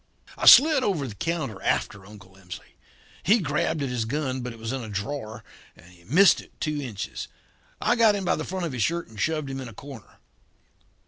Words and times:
"I 0.35 0.47
slid 0.47 0.81
over 0.83 1.05
the 1.05 1.13
counter 1.13 1.61
after 1.61 2.07
Uncle 2.07 2.35
Emsley. 2.35 2.75
He 3.21 3.37
grabbed 3.37 3.83
at 3.83 3.89
his 3.89 4.05
gun, 4.05 4.41
but 4.41 4.51
it 4.51 4.57
was 4.57 4.71
in 4.71 4.81
a 4.83 4.89
drawer, 4.89 5.43
and 5.77 5.85
he 5.91 6.03
missed 6.05 6.41
it 6.41 6.59
two 6.59 6.81
inches. 6.81 7.27
I 7.79 7.95
got 7.95 8.15
him 8.15 8.25
by 8.25 8.35
the 8.35 8.43
front 8.43 8.65
of 8.65 8.71
his 8.73 8.81
shirt 8.81 9.07
and 9.09 9.21
shoved 9.21 9.47
him 9.51 9.61
in 9.61 9.67
a 9.67 9.73
corner. 9.73 10.15